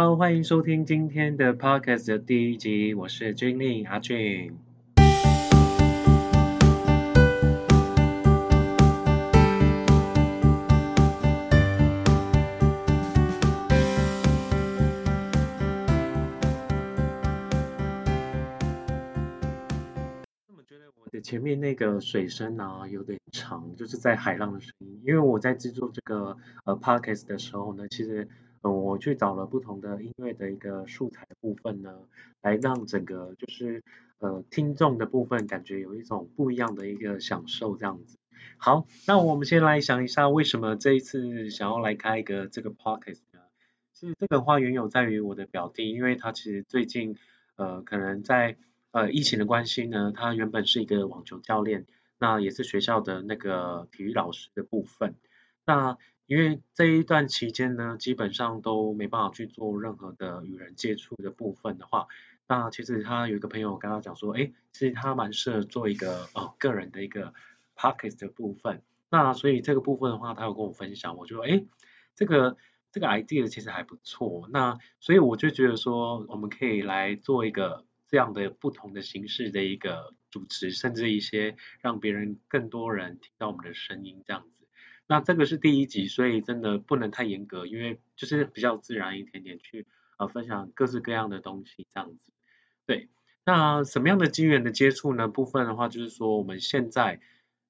[0.00, 4.56] Hello，，欢迎收听今天的 podcast 的第一集，我是军令阿俊。
[20.46, 28.28] 那么觉得我的前面那个水声啊有点长，就是在海浪的声音，因为我在制作这个呃 podcast 的时候呢，其实。
[28.62, 32.00] 呃，我去找了不同的音乐的一个素材部分呢，
[32.42, 33.84] 来让整个就是
[34.18, 38.18] 呃听众的部分感觉有一种不一样的一个享受这样子。
[38.56, 43.40] 好，那我们先来想一下，为什么这一次想要来开一个这个 podcast 呢？
[43.94, 47.16] 是这个话缘由在于我的表弟，因为他其实最近
[47.56, 48.56] 呃可能在
[48.90, 51.86] 呃疫情的关系呢，他原本是一个网球教练，
[52.18, 55.14] 那也是学校的那个体育老师的部分，
[55.64, 55.96] 那。
[56.28, 62.06] 因为这一段期间呢，基本上都没办法去做任何的与人接触的部分的话，
[62.46, 67.32] 那其实他有一个朋友跟他讲说，哎，其实他蛮适合做一个呃个人的一个
[67.74, 68.82] pocket 的部分。
[69.08, 71.64] 那所以这个部分的话，他有跟我分享，我就说，哎，
[72.14, 72.58] 这个
[72.92, 74.50] 这个 idea 其实还不错。
[74.52, 84.57] 那所以我就觉得说，我们可以来做一个这样的不同的形式的一个主持，甚至一些让别人更多人听到我们的声音这样子。
[85.10, 89.86] 那这个是第一集，所以真的不能太严格，因为就是比较自然一点点去
[90.18, 92.30] 呃分享各式各样的东西这样子。
[92.84, 93.08] 对，
[93.46, 95.26] 那什么样的机缘的接触呢？
[95.26, 97.20] 部分的话就是说我们现在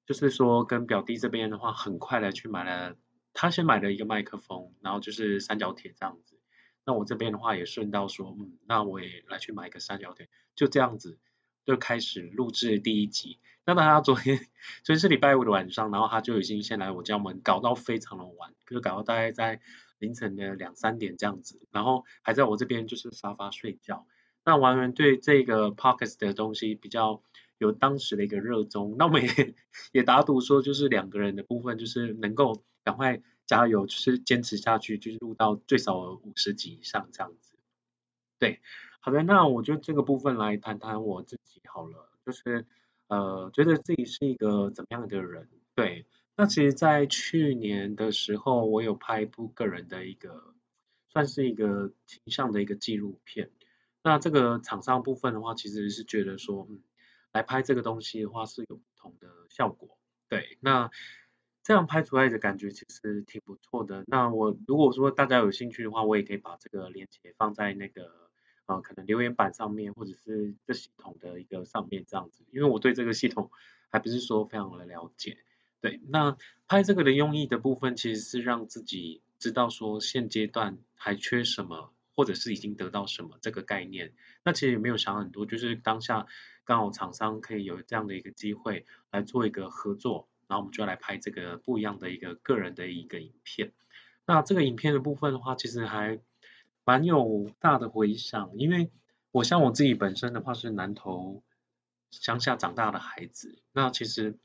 [0.05, 2.97] 就是说跟表弟这边的话，很快的去买了，
[3.33, 6.37] 他先买了一个麦克风，然后就是三角铁这样子。
[6.85, 11.17] 那我这边的话也顺道说，嗯，那我也来去买一个三角铁，就这样子
[11.63, 13.39] 就开始录制第一集。
[13.75, 14.37] 那他昨天，
[14.83, 19.61] 昨天是礼拜五的晚上，然后他就已经先来我家门，搞到非常的晚，就搞到大概在
[19.99, 24.05] 凌晨的两三点这样子，然后还在我这边就是沙发睡觉。
[24.45, 27.21] 那完全对这个 p o c k e t 的东西比较
[27.57, 29.29] 有当时的一个热衷，那我们也
[29.91, 37.57] 也打赌说，就是两个人的部分就是能够赶快加油，就是坚持下去，就是录到最少五十集以上这样子。
[38.39, 38.61] 对，
[38.99, 42.65] 好的，那我就这个部分来谈谈我自己好了，就是。
[43.09, 45.49] 呃，觉得自己是一个怎么样的人？
[45.73, 46.05] 对，
[46.37, 50.53] 那其实，在去年的时候，我有拍一部个人的一个，
[51.09, 53.49] 算是一个形象的一个纪录片。
[54.03, 56.83] 那这个厂商部分的话，其实是觉得说，嗯，
[57.31, 59.97] 来拍这个东西的话是有不同的效果。
[60.27, 60.91] 对，那
[61.63, 64.03] 这样拍出来的感觉其实挺不错的。
[64.05, 68.28] 那我如果说大家有兴趣的话，我也可以把这个链接放在那个。
[68.69, 73.49] 啊，可能留言板上面，或者是这系统的一个上面这样子，因为我对这个系统
[73.89, 75.39] 还不是说非常的了解。
[75.81, 76.37] 对，那
[76.67, 84.13] 拍这个的用意的部分，其实是让自己知道说现阶段还缺什么，或者是已经得到什么这个概念。
[84.43, 86.27] 那其实也没有想很多，就是当下
[86.63, 93.71] 刚好厂商可以有这样的一个机会来做一个合作，然后我们就来拍这个不一样的一个个人的一个影片。
[94.27, 96.19] 那这个影片的部分的话，其实还。
[96.89, 98.89] 蛮有大的回响，因为
[99.31, 101.43] 我像我自己本身的话是南投
[102.09, 104.39] 乡下长大的孩子，那其实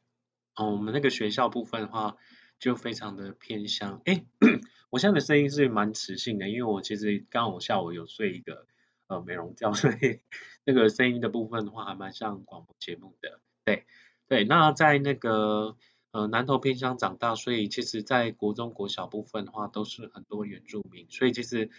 [0.55, 2.19] 哦我们那个学校部分的话
[2.59, 4.27] 就非常的偏乡，哎，
[4.93, 8.67] 我现在的声音是蛮磁性的，因为我其实刚好下午有睡一个
[9.07, 10.21] 呃美容觉， 所以
[10.67, 13.87] 那个声音的部分的话还蛮像广播节目的，对
[14.29, 15.79] 对，那在那个
[16.11, 21.71] 呃南投偏乡长大，所以其实在国中国小部分的话都是很多原住民，所以其实。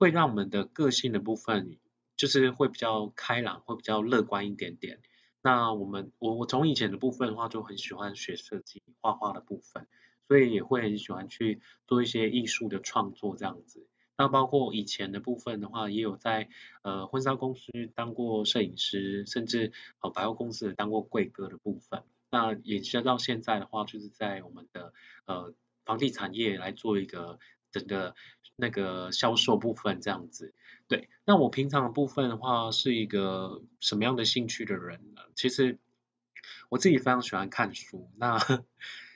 [0.00, 1.76] 会让我们的个性的部分，
[2.16, 4.98] 就是会比较开朗，会比较乐观一点点。
[5.42, 9.86] 那我们我我从以前的部分的话，就很喜欢学设计、画画的部分，
[10.26, 13.86] 所以也会很喜欢去做一些艺术的创作这样子。
[14.16, 16.48] 那包括以前的部分的话，也有在
[16.80, 19.70] 呃婚纱公司当过摄影师，甚至
[20.00, 22.04] 呃百货公司当过柜哥的部分。
[22.30, 24.94] 那也直到现在的话，就是在我们的
[25.26, 25.52] 呃
[25.84, 27.38] 房地产业来做一个。
[27.72, 28.14] 整个
[28.56, 30.52] 那个销售部分这样子，
[30.88, 35.22] 对，那我平常的部分的话是一个什么样的兴趣的人呢？
[35.34, 35.78] 其实
[36.68, 38.38] 我自己非常喜欢看书，那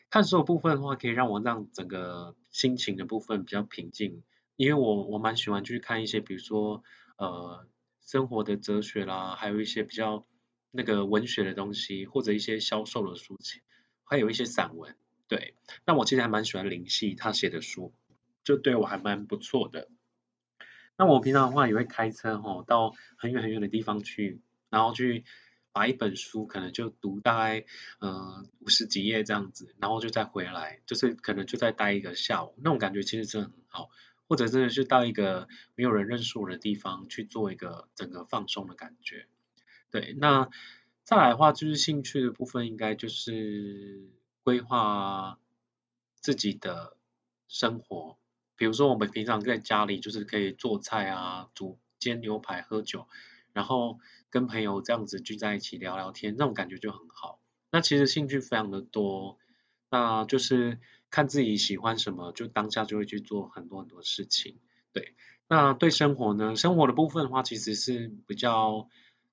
[0.09, 4.23] 看书的部分的话，可以让我让整个心情的部分比较平静，
[4.57, 6.83] 因为我我蛮喜欢去看一些，比如说
[7.17, 7.67] 呃
[8.01, 10.25] 生活的哲学啦，还有一些比较
[10.71, 13.61] 那个文学的东西，或者一些销售的书籍，
[14.05, 14.97] 还有一些散文，
[15.27, 15.55] 对，
[15.85, 17.93] 那我其实还蛮喜欢林夕他写的书。
[18.45, 19.89] 就对我还蛮不错的。
[20.97, 25.25] 那我平常的话也会开车吼，到很远很远的地方去，然后去
[25.73, 27.65] 把一本书可能就读大概
[27.99, 33.91] 呃五十几页这样子，然后就再回来，就是可能就再待一个下午，那种感觉其实真的很好。
[34.27, 39.29] 或或者真的是到一个没有人认识我的地方去做一个整个放松的感觉。
[39.93, 40.51] 对，那
[41.05, 44.11] 再来的话就是兴趣的部分，应该就是
[44.43, 45.39] 规划
[46.17, 46.97] 自己的
[47.47, 48.19] 生活。
[48.57, 53.09] 比如说我们平常在家里就是可以做菜啊，煮煎牛排、喝酒，
[53.53, 53.99] 然后
[54.31, 57.41] 跟朋友这样子聚在一起聊聊天，那种感觉就很好。
[57.71, 59.39] 那其实兴趣非常的多，
[59.91, 60.79] 那就是
[61.11, 64.59] 看自己喜欢什么，就当下就会去做很多很多事情。
[64.93, 65.15] 对，
[65.49, 66.55] 那对生活呢？
[66.55, 68.89] 生活的部分的话，其实是比较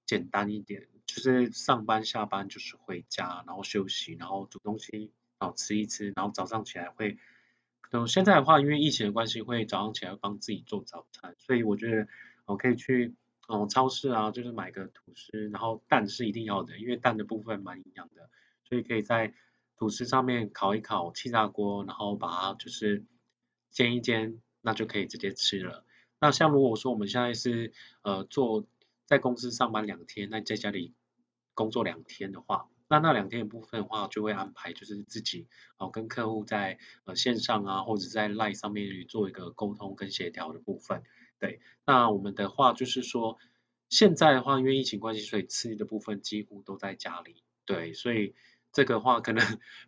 [0.06, 7.19] 简单一点，就是上班下班就是回家，然后休息，然后煮东西，然后吃一吃，然后早上起来会。
[7.91, 12.07] 就，现在的话，因为疫情的关系，会早上起来帮自己做早餐，所以我觉得
[12.45, 13.13] 我可以去
[13.49, 18.29] 哦超市啊，就是买个吐司，然后蛋是一定要的，因为蛋的部分蛮营养的，
[18.63, 19.33] 所以可以在
[19.75, 23.03] 吐司上面烤一烤，气炸锅，然后把它就是
[23.71, 25.83] 煎一煎，那就可以直接吃了。
[26.21, 27.73] 那像如果说我们现在是
[28.03, 28.65] 呃做
[29.05, 30.93] 在公司上班两天，那在家里
[31.53, 32.69] 工作两天的话。
[32.91, 35.47] 那那两天的部分的话，就会安排就是自己
[35.77, 41.01] 哦跟客户在呃线上啊，或者在 Line 上面做一个沟通跟协调的部分。
[41.39, 43.38] 对，那我们的话就是说，
[43.88, 47.45] 现在的话因为疫情关系，所以吃的部分几乎都在家里。
[47.65, 48.35] 对，所以
[48.73, 49.41] 这个话可能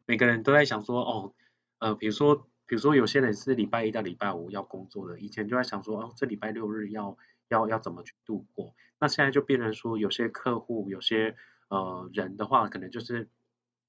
[0.05, 1.33] 每个人都在想说，哦，
[1.79, 7.17] 呃，比如说比如说有些人是礼拜一到礼拜五要工作的，以前就在想说，哦，这礼拜六日要
[7.49, 8.73] 要要怎么去度过？
[8.97, 11.35] 那现在就变成说，有些客户有些。
[11.73, 13.27] 呃，人的话可能就是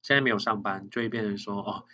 [0.00, 1.84] 现在没有上班，就会变成说哦，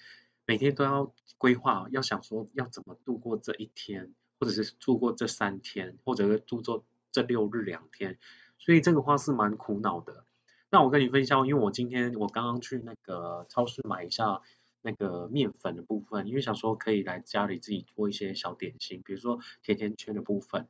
[0.47, 8.21] 每天都要规划，要想说要怎么度过这一天，或者是度过这三天，或者是度过这六日两天，
[8.61, 10.25] 所以这个话是蛮苦恼的。
[10.71, 14.43] 那我跟你分享，因为我今天我刚刚去那个超市买一下
[14.83, 20.69] 那个面粉的部分，因为想说可以来家里自己做一些小点心，比如说甜甜圈的部分。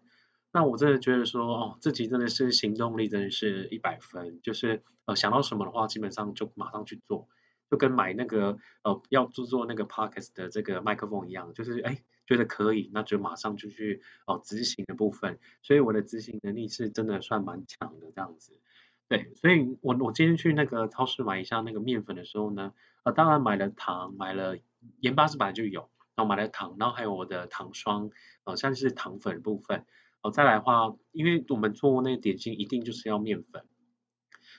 [0.52, 7.28] 那我真的觉得说，哦，自己真的是行动力真的是一百分，就是呃想到什么的话，基本上就马上去做，
[7.70, 18.58] 就跟买那个呃要制作那个 podcast 的这个麦克风一样，就是哎觉得可以，那就马上就去哦执行的部分，所以我的执行能力是真的算蛮强的这样子。
[19.06, 22.72] 对，所以我我今天去那个超市买一下那个面粉的时候呢，
[23.04, 24.56] 呃当然买了糖，买了
[24.98, 28.10] 盐巴是本来就有，然后买了糖，然后还有我的糖霜，
[28.42, 29.86] 呃像是糖粉的部分。
[30.22, 33.64] 哦，再来的话，因为我们做那个点心一定就是要面粉，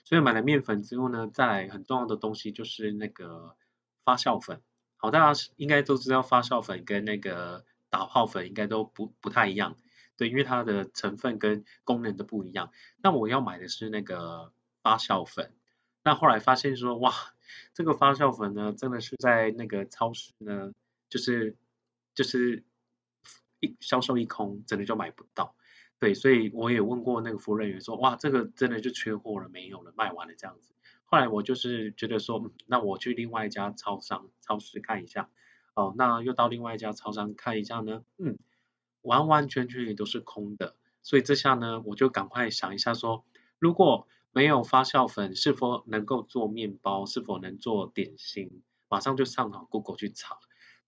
[0.03, 3.55] 所以买了面粉之后呢，再来很重要的东西就是那个
[4.03, 4.59] 发酵粉。
[4.97, 9.77] 好，大家应该都知道发酵粉跟那个打泡粉应该都不不太一样，
[10.17, 12.71] 对，因为它的成分跟功能都不一样。
[13.03, 15.53] 那我要买的是那个发酵粉，
[16.03, 17.13] 那后来发现说，哇，
[17.75, 20.71] 这个发酵粉呢，真的是在那个超市呢，
[21.07, 21.55] 就是
[22.15, 22.63] 就是。
[23.61, 25.55] 一销售一空，真的就买不到。
[25.99, 30.73] 对，所以我也问过那个服务人员说，哇，这个真的就缺货了，没有了，卖完了这样子。
[31.05, 35.29] 后来我就是觉得说，那我去另外一家超商、超市看一下。
[35.73, 38.37] 哦，那又到另外一家超商看一下呢，嗯，
[39.03, 40.75] 完完全全也都是空的。
[41.03, 43.23] 所以这下呢，我就赶快想一下说，
[43.59, 47.05] 如果没有发酵粉，是否能够做面包？
[47.05, 48.63] 是否能做点心？
[48.89, 50.39] 马上就上好 Google 去查。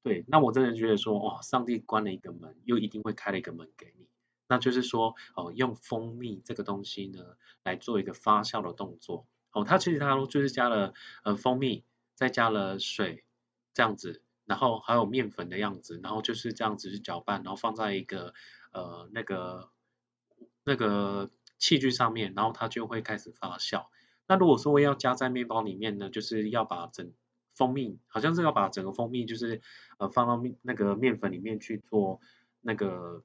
[0.03, 4.07] 对，那我真的觉得说，哇，上帝关了一个门，又一定会开了一个门给你。
[4.49, 9.25] 那就是说，哦，用蜂蜜这个东西呢，来做一个发酵的动作。
[9.53, 10.93] 哦，它其实它就是加了
[11.23, 13.23] 呃蜂蜜，再加了水
[13.73, 18.33] 这样子，然后还有面粉的样子，然后就是这样子去搅拌，然后放在一个
[18.73, 19.69] 呃那个
[20.65, 23.85] 那个器具上面，然后它就会开始发酵。
[24.27, 27.13] 那如果说要加在面包里面呢，就是要把整
[27.55, 29.61] 蜂蜜好像是要把整个蜂蜜就是
[29.97, 32.19] 呃放到面那个面粉里面去做
[32.61, 33.23] 那个，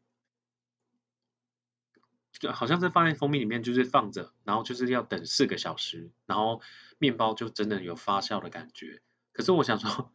[2.52, 6.60] 好像是放在蜂蜜里面就是放着，然后就是要等四个小时，然后
[6.98, 9.00] 面包就真的有发酵的感觉。
[9.32, 10.12] 可是我想说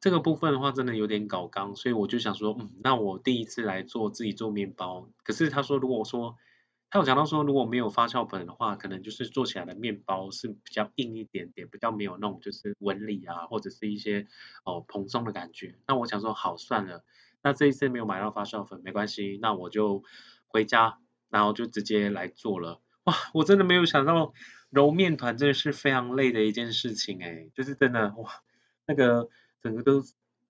[0.00, 5.08] 这个部分的话真的有点搞刚，所以我就想说，嗯，那我第一次来做自己做面包。
[5.22, 6.36] 可是他说如果说
[6.94, 14.28] 他有讲到说，如果没有发酵粉的话，可能就是做起来的面包是比较硬一点点，比较没有那种就是纹理啊，或者是一些
[14.62, 15.74] 哦蓬松的感觉。
[15.88, 17.04] 那我想说，好算了，
[17.42, 20.04] 那这一次没有买到发酵粉没关系，那我就
[20.46, 22.80] 回家，然后就直接来做了。
[23.02, 24.32] 哇，我真的没有想到
[24.70, 28.30] 揉面团真的是非常累的一件事情哎，就是真的哇，
[28.86, 29.28] 那个
[29.60, 30.00] 整个都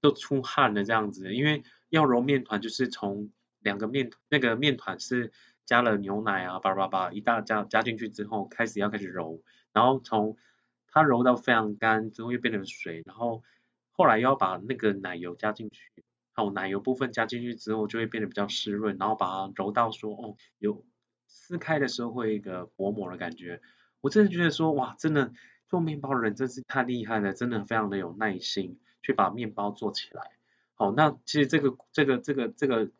[0.02, 5.32] 都出汗了这样子，因为要揉面团就是从两个面那个面团是。
[5.66, 9.42] 加了牛奶啊，叭叭叭，一大加加进去之后，开始要开始揉，
[9.72, 10.36] 然后从
[10.88, 13.42] 它揉到非常干之后又变成水，然后
[13.92, 20.84] 后来要把那个奶油加进去，好奶油部分加进去之后，就会变得比较湿润，然后把它揉到说哦，有
[21.26, 23.60] 撕开的时候会一个薄膜的感觉。
[24.00, 25.32] 我真的觉得说哇，真的
[25.68, 30.32] 做面包的人真是太厉害了，真的非常的有耐心去把面包做起来。
[30.74, 32.90] 好，那其实这个这个这个这个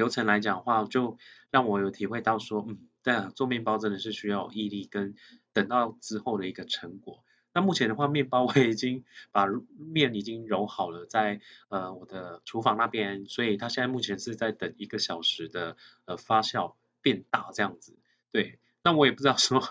[0.00, 1.18] 流程来讲的话，就
[1.50, 5.14] 让我有体会到说，嗯，对啊，做面包真的是需要毅力跟
[5.52, 7.22] 等到之后的一个成果。
[7.52, 15.76] 那目前的话，面包我已经把面已经揉好了，在呃我的厨房那边，所以它现在目前是在等一个小时的
[16.06, 17.98] 呃发酵变大这样子。
[18.32, 19.62] 对，那我也不知道说。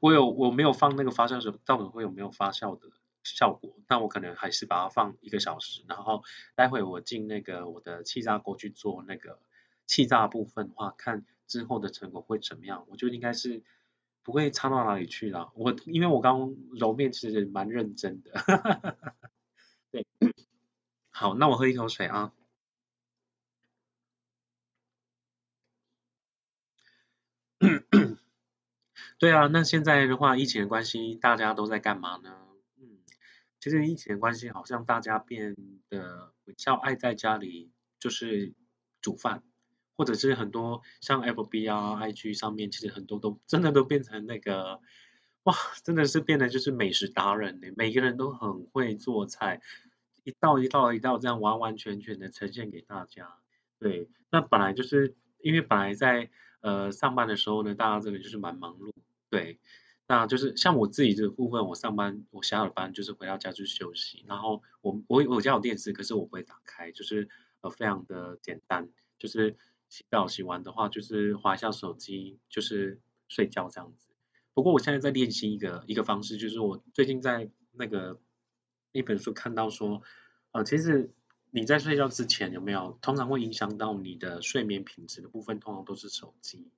[0.00, 2.88] 我有我没有放那个发酵水，到底会有没有发酵的
[3.22, 3.76] 效果？
[3.86, 6.24] 那我可能还是把它放一个小时，然后
[6.56, 9.38] 待会我进那个我的气炸锅去做那个
[9.88, 12.86] 气炸部分的话，看之后的成果会怎么样？
[12.88, 13.64] 我觉得应该是
[14.22, 15.50] 不会差到哪里去了。
[15.56, 18.30] 我因为我刚揉面其实蛮认真的，
[19.90, 20.06] 对，
[21.10, 22.32] 好，那我喝一口水啊。
[29.18, 32.38] 对啊，那现在的话，疫情的关系，大家都在干嘛呢？
[32.76, 33.00] 嗯，
[33.58, 35.56] 其实疫情的关系，好像大家变
[35.88, 38.54] 得比较爱在家里，就是
[39.00, 39.42] 煮饭，
[39.98, 44.80] 或者是很多像 FB 啊、IG 上面，其实很多都真的都变成那个，
[45.42, 49.60] 哇，真的是变得就是美食达人呢，每个人都很会做菜，
[50.22, 53.38] 一道一道一道这样完完全全的呈现给大家。
[53.80, 58.92] 对，那本来就是因为本来在呃上班的时候呢，大家真的就是蛮忙碌。
[59.30, 59.58] 对，
[60.06, 67.28] 那就是像我自己这个部分，我上班我下了班就是回到家就休息，然后我我我家有电视，可是我不会打开，就是
[67.62, 68.88] 呃非常的简单，
[69.18, 69.56] 就是
[69.88, 74.08] 洗澡洗完的话就是划一下手机，就是睡觉这样子。
[74.54, 78.20] 不过我现在在练习一个一个方式，就是我最近在那个
[78.92, 80.02] 一本书看到说，
[80.52, 81.12] 呃其实
[81.50, 86.70] 你在睡觉之前有没有通常会影响到你的睡眠品质的部分，通常都是手机。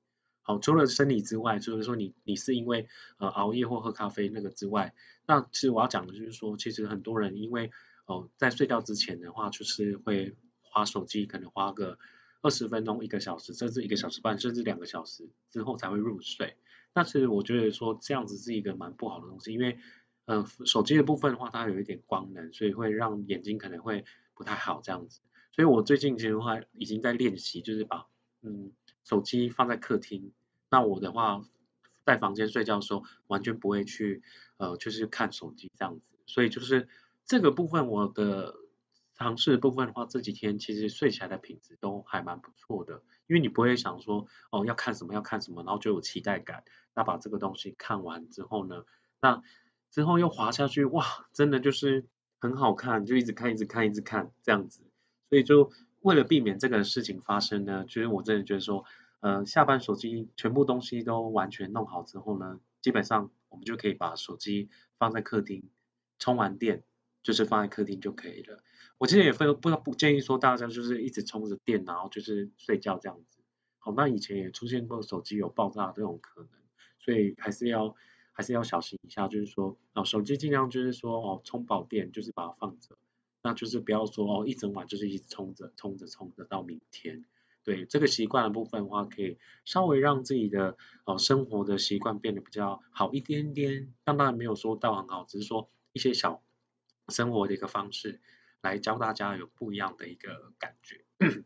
[0.43, 2.89] 好，除了生理之外，就是说你你是因为
[3.19, 4.95] 呃熬夜或喝咖啡那个之外，
[5.27, 7.71] 那其实我要讲的就是说，其实很多人因为
[8.07, 11.99] 哦在睡觉之前的话，就是会花手机，可能花个
[12.43, 16.57] 二十分钟、一个小时，甚至一个小时半，甚至两个小时之后才会入睡。
[16.95, 19.79] 那其实我觉得说这样子是一个蛮不好的东西，因为
[20.27, 24.05] 呃手机的部分的话，它有一点光能，所以会让眼睛可能会
[24.35, 25.21] 不太好这样子。
[25.53, 28.07] 所以我最近其实话已经在练习，就是把
[28.43, 28.73] 嗯。
[29.03, 30.31] 手机放在客厅，
[30.71, 31.43] 那我的话
[32.05, 34.23] 在房间睡觉的时候完全不会去
[34.59, 36.87] 呃就是看手机这样子，所以就是
[37.25, 38.55] 这个部分我的
[39.21, 48.85] 尝试的部分的话，这几天其实睡起来的品质都还蛮不错的，因为你不会想说哦要看什么要看什么，然后就有期待感，那把这个东西看完之后呢，
[49.21, 49.43] 那
[49.91, 52.07] 之后又滑下去，哇，真的就是
[52.41, 54.83] 很好看，就一直看一直看一直看这样子，
[55.29, 55.71] 所以就。
[56.03, 58.87] 为了避免这个事情发生呢，就是我真的觉得说，
[59.21, 65.69] 呃，下班手机全部东西都完全弄好之后呢，基本上我们就可以把手机放在客厅，
[66.19, 66.85] 充完电
[67.23, 68.63] 就是放在客厅就可以了。
[68.99, 73.39] 我其实也不不不建议说大家就是一直充着电然后就是睡觉这样子。
[73.79, 76.51] 好，那以前也出现过手机有爆炸这种可能，
[76.99, 77.95] 所以还是要
[78.33, 82.97] 还是要小心一下，就是说，哦，手机尽量就是说哦充饱电，就是把它放着。
[83.43, 87.25] 那就是不要说哦，一整晚就是一直充着充着充着到明天。
[87.65, 93.95] 对这个习惯的部分的话，可以稍微让自己的哦生活的习惯变得比较好一点点。
[94.05, 96.43] 当然没有说到很好，只是说一些小
[97.09, 98.21] 生活的一个方式，
[98.63, 101.05] 来教大家有不一样的一个感觉。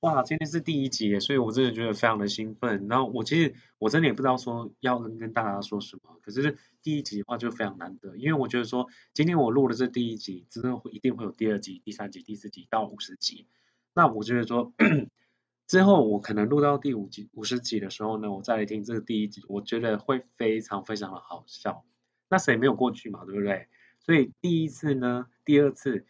[0.00, 2.86] 哇，今天是第一集，所以我真的觉得非常的兴奋。
[2.86, 13.48] 然后我其实我真的也不知道说要跟跟大家说什么，可是第一集的话就非常难得，因为我觉得说今天我录的这第一集，之后会一定会有第二集、第三集、第四集到五十集。
[13.92, 14.72] 那我觉得说
[15.66, 21.84] 之后我可能录到第五集、五十集的时候呢，我再来听这个第一集，我觉得会非常非常的好笑。
[22.30, 23.66] 那谁没有过去嘛，对不对？
[24.08, 26.06] 所以第一次呢，第二次。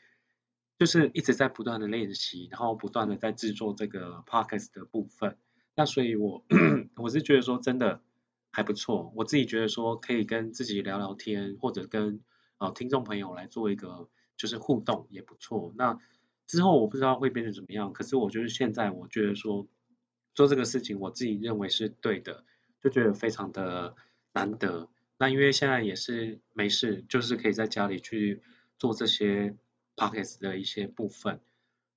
[0.78, 5.36] 就是一直在不断的练习，然后不断的在制作这个 podcast 的部分。
[5.74, 6.44] 那所以，我
[6.94, 8.00] 我是觉得说真的
[8.52, 9.12] 还不错。
[9.16, 12.20] 我自己觉得说可以跟自己聊聊天，或者跟
[12.58, 15.74] 呃听众朋友来做一个就是互动也不错。
[15.76, 15.98] 那
[16.46, 19.66] 之后我不知道会变成怎么样，可是我就是现在我觉得说
[20.32, 22.44] 做这个事情，我自己认为是对的，
[22.80, 23.96] 就觉得非常的
[24.32, 24.88] 难得。
[25.18, 28.40] 那因为现在也是没事，就是可以在家里去
[28.78, 29.56] 做这些。
[30.00, 31.40] Pockets 的一些部分，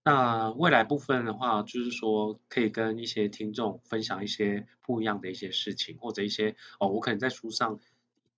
[0.04, 7.80] 那未来部分的话，就是说可以跟一些听众分享一些不一样的一些事情，或者一些哦，我可能在书上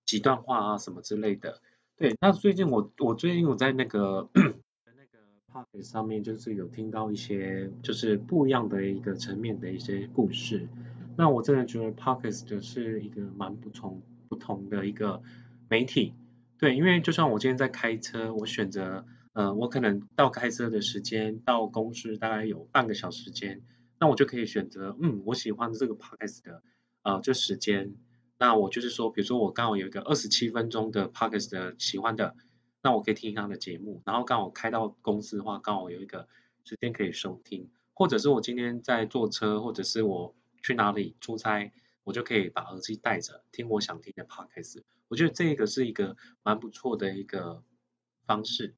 [0.04, 1.62] 几段话啊什么之类的。
[1.96, 4.28] 对，那最近我我最近我在那个
[4.84, 5.18] 那个
[5.50, 10.68] podcast 上面就是有听到一些就是不一样的一个层面的一些故事。
[11.16, 15.22] 那我真的觉得 podcast 是一个蛮不同不同的一个
[15.68, 16.14] 媒体。
[16.58, 23.62] 对，因为就算我今天在开车，我选择呃，我可能到开车的时间到公司大概有半个小时间，
[23.98, 26.62] 那我就可以选择，嗯，我喜欢这个 podcast 的
[27.02, 27.96] 呃这时间，
[28.38, 32.36] 那我就是说，比如说我刚好有一个二十七分钟的 podcast 的喜欢的，
[32.82, 36.28] 那我可以听他的节目，然后刚好开到公司的话，刚好有一个
[36.64, 41.72] 时间可以收听，或者是我今天在坐车，或者是我去哪里出差。
[42.04, 47.64] 我就可以把耳机戴着听我想听的 podcast，我觉得这个是一个蛮不错的一个
[48.26, 48.74] 方式，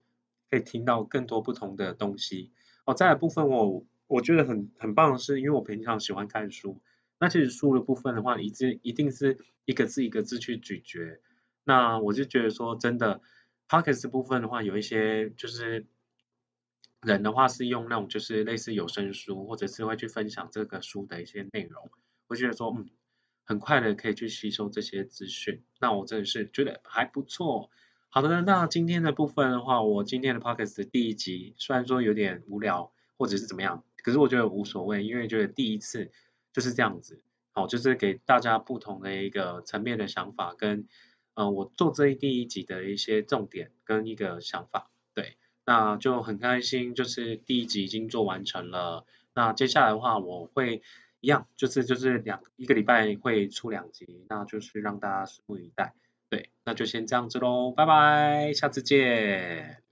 [0.49, 2.53] 可以听到更多不同的东西。
[2.85, 6.81] 哦，再来部分我我觉得很很棒的是，因为我平常喜欢看书，
[7.19, 11.21] 那其实书的部分的话，一定一定是一个字一个字去咀嚼。
[11.65, 13.21] 那我就觉得说真的
[13.69, 15.85] ，podcast 部分的话，有一些就是
[17.03, 21.91] 人的话是用那种就是类似有声书，或者是会去分享这个书的一些内容，
[22.29, 22.89] 我觉得说嗯。
[23.49, 27.71] 很快的可以去吸收这些资讯，那我真的是觉得还不错。
[28.09, 36.11] 好的，那今天的部分的话，我今天的 podcast 第一集虽然说有点无聊或者是怎么样，可是我觉得无所谓，因为觉得第一次
[36.53, 37.23] 就是这样子，
[37.53, 40.89] 好，就是给大家不同的一个层面的想法跟，
[41.35, 50.83] 呃，我做这一第一集的一些重点跟一个想法，对，那就很开心，就是第一集已经做完成了，那接下来的话我会。
[51.21, 55.95] 一样，就是就是两一个礼拜会出两集，那就是让大家拭目以待。
[56.29, 59.86] 对，那就先这样子喽，拜拜，下次见。